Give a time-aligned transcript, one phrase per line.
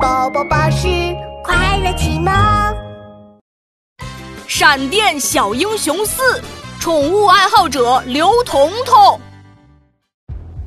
[0.00, 0.88] 宝宝巴士
[1.42, 2.32] 快乐启蒙。
[4.46, 6.42] 闪电小英雄四，
[6.78, 9.18] 宠物爱好者刘彤彤。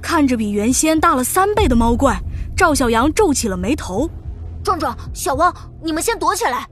[0.00, 2.18] 看着比原先大了三倍的猫怪，
[2.56, 4.08] 赵小阳皱起了眉头。
[4.64, 6.66] 壮壮、小汪，你们先躲起来。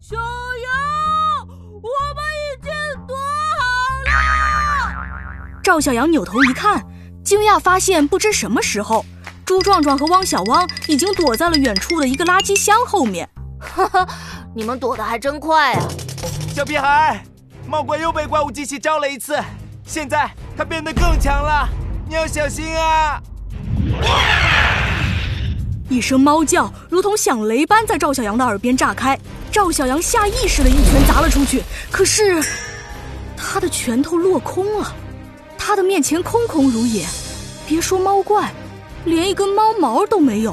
[0.00, 2.72] 小羊，我们已经
[3.06, 3.64] 躲好
[4.06, 5.60] 了。
[5.62, 6.84] 赵小阳扭头一看，
[7.24, 9.04] 惊讶发现不知什么时候，
[9.44, 13.28] 朱壮壮和汪小汪已经躲在了远处的一个垃圾箱后面。
[13.58, 14.06] 哈哈，
[14.54, 15.88] 你们躲得还真快啊！
[16.54, 17.24] 小屁孩，
[17.66, 19.38] 猫怪又被怪物机器招了一次，
[19.84, 21.68] 现在它变得更强了，
[22.08, 23.20] 你要小心啊！
[25.88, 29.18] 一声猫叫，如同响雷般在赵小阳的耳边炸开。
[29.50, 32.42] 赵小阳下意识的一拳砸了出去，可是
[33.36, 34.92] 他的拳头落空了，
[35.58, 37.06] 他的面前空空如也，
[37.66, 38.50] 别说猫怪，
[39.04, 40.52] 连一根猫毛都没有。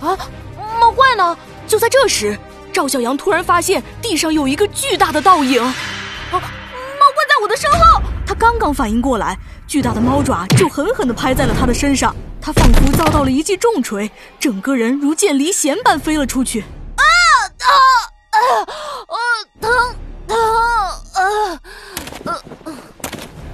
[0.00, 0.16] 啊，
[0.80, 1.36] 猫怪呢？
[1.66, 2.38] 就在这时，
[2.72, 5.62] 赵小阳突然发现地上有一个巨大的倒影。
[5.62, 5.72] 啊，
[6.32, 6.40] 猫
[7.14, 8.02] 怪在我的身后！
[8.26, 16.60] 他刚刚反应过来，巨大的猫爪就狠狠地拍在了他的身上，他仿佛遭到了一记重锤，整个人如箭离弦般飞了出去。
[16.96, 17.04] 啊
[17.60, 17.68] 啊
[18.30, 18.38] 啊！
[19.06, 19.16] 啊，
[19.60, 19.70] 疼
[20.26, 20.38] 疼
[21.14, 21.60] 啊！
[22.24, 22.34] 呃，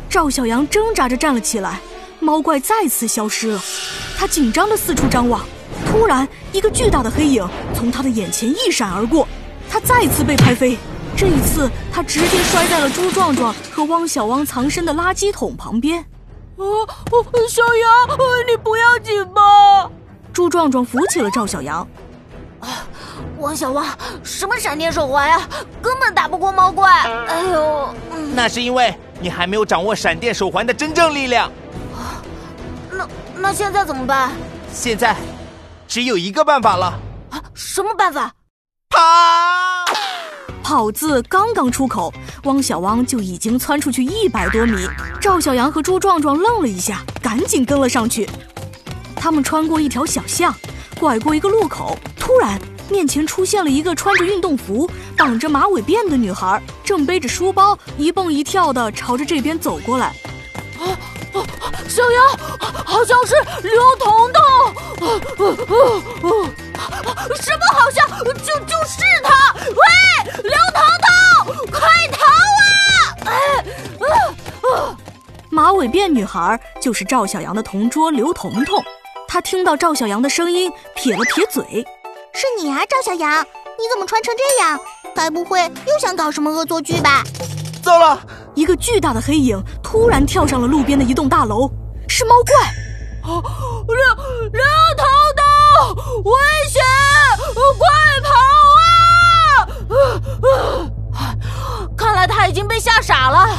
[0.09, 1.81] 赵小阳挣扎着站了起来，
[2.21, 3.61] 猫怪再次消失了。
[4.19, 5.41] 他紧张地四处张望。
[5.87, 9.29] 突然，一个巨大的黑影从他的眼前一闪而过，
[9.71, 10.77] 他再次被拍飞。
[11.17, 16.01] 这一次，他直接摔在了朱壮壮和汪小汪藏身的垃圾桶旁边。
[16.01, 16.67] 啊，
[17.49, 18.19] 小杨，
[18.51, 19.89] 你不要紧吧？
[20.33, 21.87] 朱壮壮扶起了赵小羊。
[22.59, 22.85] 啊，
[23.39, 23.87] 汪小汪，
[24.25, 25.49] 什么闪电手环呀，
[25.81, 26.91] 根本打不过猫怪。
[27.29, 27.95] 哎呦，
[28.35, 31.49] 那是因为你还没有掌握闪电手环的真正力量。
[32.99, 34.33] 啊，那那现在怎么办？
[34.73, 35.17] 现在。
[35.87, 37.43] 只有一个办法了啊！
[37.55, 38.31] 什么办法？
[38.91, 39.01] 跑！
[40.63, 42.13] 跑字刚刚出口，
[42.45, 44.87] 汪小汪就已经窜出去一百多米。
[45.19, 48.29] 赵小阳和朱壮壮愣了一下，赶紧跟了上去。
[49.17, 50.55] 他们穿过一条小巷，
[51.01, 52.61] 拐过一个路口，突然
[52.91, 60.15] 面前出现了一个穿着运动服、绑着马尾辫的女孩，正背着书包一蹦一跳的朝着这边走过来。
[61.89, 62.29] 小杨，
[62.85, 64.43] 好像是刘彤彤。
[67.41, 67.65] 什么？
[67.75, 69.55] 好像就就是他！
[69.55, 69.73] 喂，
[70.43, 71.81] 刘彤彤，快
[72.13, 72.19] 逃
[73.25, 73.27] 啊！
[73.27, 73.65] 哎，
[75.51, 78.83] 马尾辫女孩就是赵小阳的同桌刘彤彤。
[79.27, 81.87] 她听到赵小阳的声音，撇了撇嘴
[82.35, 84.79] ：“是你啊，赵小阳，你怎么穿成这样？
[85.15, 87.23] 该不会又想搞什么恶作剧吧？”
[87.83, 88.21] 糟了！
[88.55, 91.71] 一个巨大的黑影突然跳上了路边的一栋大楼，
[92.19, 92.53] 是猫怪！
[93.23, 93.39] 啊，
[93.87, 93.95] 刘
[94.51, 94.61] 刘
[94.97, 95.07] 彤
[95.37, 96.33] 彤，危
[96.69, 96.83] 险！
[97.79, 97.87] 快
[98.25, 98.35] 跑
[98.75, 99.95] 啊！
[101.15, 101.17] 啊
[101.97, 103.57] 看来他已经被吓傻了。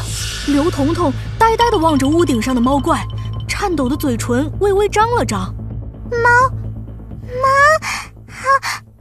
[0.47, 3.01] 刘彤彤呆呆地望着屋顶上的猫怪，
[3.47, 5.55] 颤抖的嘴唇微微张了张。
[6.11, 6.29] 猫，
[7.23, 7.47] 猫，
[8.27, 8.49] 好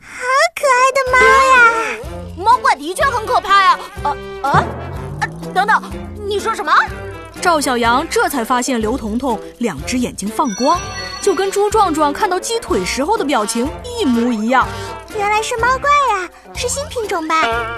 [0.00, 0.22] 好
[0.54, 1.18] 可爱的猫
[1.50, 1.98] 呀！
[2.36, 3.76] 猫怪的确很可怕呀！
[4.04, 4.62] 啊啊啊！
[5.52, 5.82] 等等，
[6.28, 6.72] 你说什么？
[7.40, 10.78] 赵小阳这才发现刘彤彤两只眼睛放光，
[11.22, 14.66] 就跟朱壮壮看到鸡腿时候的表情一模一样。
[15.16, 17.36] 原来是猫怪呀，是新品种吧？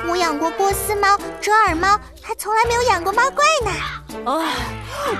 [0.09, 4.31] 我养过波斯猫、折耳猫，还从来没有养过猫怪呢。
[4.31, 4.48] 啊，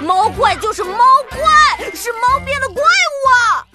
[0.01, 0.99] 猫怪就是猫
[1.31, 3.67] 怪，是猫变的怪物啊！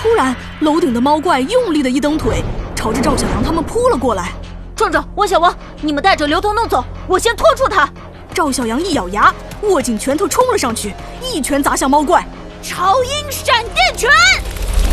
[0.00, 2.42] 突然，楼顶的猫怪用力的一蹬腿，
[2.76, 4.32] 朝着赵小阳他们扑了过来。
[4.76, 7.88] 壮壮、汪小汪，你们带着刘彤彤走，我先拖住他。
[8.34, 10.92] 赵小阳一咬牙，握紧拳头冲了上去，
[11.22, 12.26] 一拳砸向猫怪。
[12.62, 14.10] 超音闪电拳！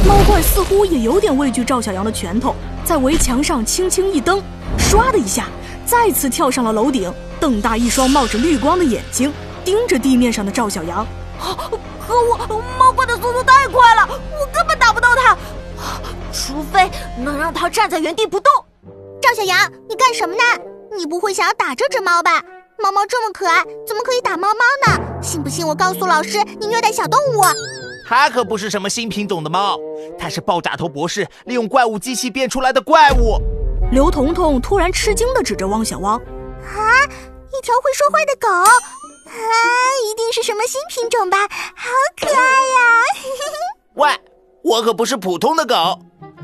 [0.06, 4.42] 猫怪似乎也有点畏惧赵小阳的拳头，在围墙上轻轻一蹬，
[4.78, 5.48] 唰的一下，
[5.86, 9.34] 再次跳上了楼顶，瞪大一双冒着绿光的眼睛，
[9.66, 11.08] 盯着地面上的赵小阳。
[11.40, 15.36] 可我猫怪的速度太快了，我根本打不到他，
[16.32, 18.52] 除非能让他站在原地不动。
[19.22, 20.42] 赵小阳，你干什么呢？
[20.98, 22.42] 你不会想要打这只猫吧？
[22.78, 25.22] 猫猫这么可爱，怎么可以打猫猫呢？
[25.22, 27.44] 信不信我告诉老师，你虐待小动物？
[28.08, 29.78] 它可不是什么新品种的猫，
[30.18, 33.40] 它是爆炸头博士利用怪物机器变出来的怪物。
[33.92, 36.18] 刘彤彤突然吃惊地指着汪小汪
[36.66, 38.50] ：“啊，一条会说话的狗！
[38.50, 39.38] 啊，
[40.10, 41.38] 一定是什么新品种吧？
[41.76, 41.90] 好
[42.20, 43.04] 可爱呀！
[43.96, 44.10] ”喂，
[44.64, 46.00] 我可不是普通的狗，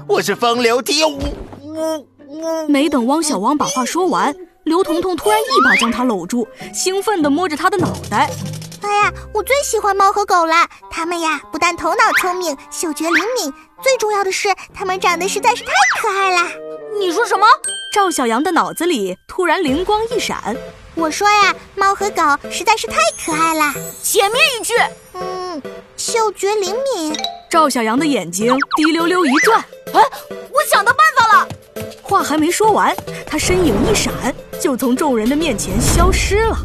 [0.08, 2.08] 我是风流倜兀。
[2.68, 8.30] 没等汪小汪把话说完，刘彤彤突然一把将他搂住，兴奋地摸着他的脑袋。
[8.82, 10.54] 哎呀，我最喜欢猫和狗了，
[10.90, 13.52] 它们呀不但头脑聪明、嗅觉灵敏，
[13.82, 16.50] 最重要的是它们长得实在是太可爱了。
[17.00, 17.46] 你说什么？
[17.94, 20.56] 赵小阳的脑子里突然灵光一闪。
[20.96, 22.22] 我说呀，猫和狗
[22.52, 23.74] 实在是太可爱了。
[24.04, 24.74] 前面一句，
[25.14, 25.62] 嗯，
[25.96, 27.16] 嗅觉灵敏。
[27.50, 29.60] 赵小阳的眼睛滴溜溜一转，
[29.94, 31.07] 哎，我想到办。
[32.08, 32.96] 话还没说完，
[33.26, 34.14] 他身影一闪，
[34.62, 36.58] 就从众人的面前消失了。